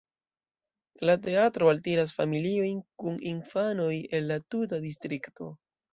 La 1.09 1.15
teatro 1.25 1.69
altiras 1.73 2.15
familiojn 2.21 2.79
kun 3.03 3.19
infanoj 3.35 3.93
el 4.21 4.29
la 4.33 4.39
tuta 4.55 4.85
distrikto. 4.87 5.53